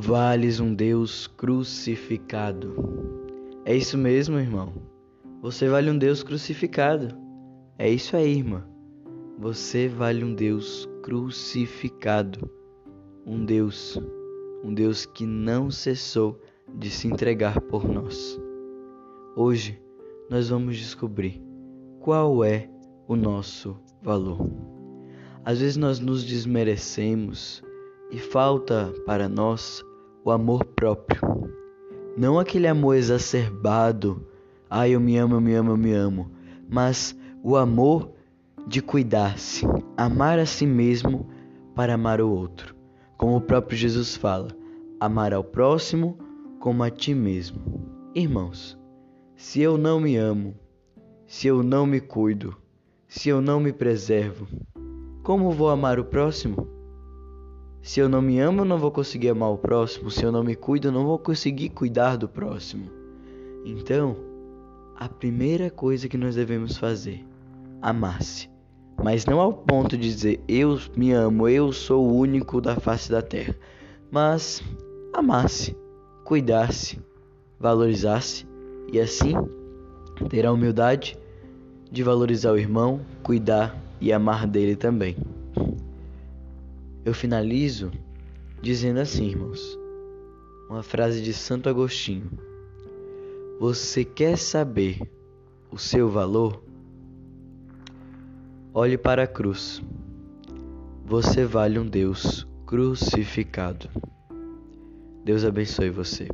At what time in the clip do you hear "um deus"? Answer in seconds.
0.60-1.26, 5.90-6.22, 10.24-10.86, 13.26-13.98, 14.62-15.06, 101.78-102.46